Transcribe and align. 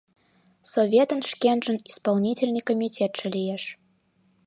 Советын 0.71 1.19
шкенжын 1.31 1.77
исполнительный 1.91 2.65
комитетше 2.69 3.25
лиеш. 3.35 3.63